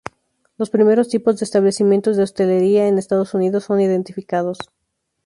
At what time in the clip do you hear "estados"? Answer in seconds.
2.97-3.35